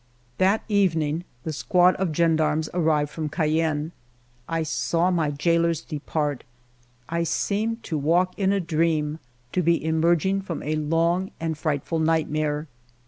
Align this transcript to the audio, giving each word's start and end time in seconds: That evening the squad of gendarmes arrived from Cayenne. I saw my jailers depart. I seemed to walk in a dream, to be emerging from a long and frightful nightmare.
That 0.39 0.63
evening 0.67 1.25
the 1.43 1.53
squad 1.53 1.93
of 1.97 2.11
gendarmes 2.11 2.69
arrived 2.73 3.11
from 3.11 3.29
Cayenne. 3.29 3.91
I 4.49 4.63
saw 4.63 5.11
my 5.11 5.29
jailers 5.29 5.81
depart. 5.81 6.43
I 7.07 7.21
seemed 7.21 7.83
to 7.83 7.99
walk 7.99 8.33
in 8.35 8.51
a 8.51 8.59
dream, 8.59 9.19
to 9.51 9.61
be 9.61 9.85
emerging 9.85 10.41
from 10.41 10.63
a 10.63 10.75
long 10.75 11.29
and 11.39 11.55
frightful 11.55 11.99
nightmare. 11.99 12.65